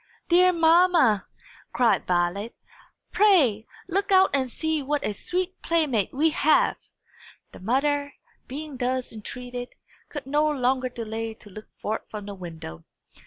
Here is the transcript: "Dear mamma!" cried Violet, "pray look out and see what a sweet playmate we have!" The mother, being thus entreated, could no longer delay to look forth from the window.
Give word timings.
"Dear 0.29 0.51
mamma!" 0.51 1.27
cried 1.73 2.07
Violet, 2.07 2.55
"pray 3.11 3.67
look 3.87 4.11
out 4.11 4.31
and 4.33 4.49
see 4.49 4.81
what 4.81 5.05
a 5.05 5.13
sweet 5.13 5.61
playmate 5.61 6.11
we 6.11 6.31
have!" 6.31 6.77
The 7.51 7.59
mother, 7.59 8.15
being 8.47 8.77
thus 8.77 9.13
entreated, 9.13 9.75
could 10.09 10.25
no 10.25 10.49
longer 10.49 10.89
delay 10.89 11.35
to 11.35 11.51
look 11.51 11.67
forth 11.79 12.01
from 12.09 12.25
the 12.25 12.33
window. 12.33 12.83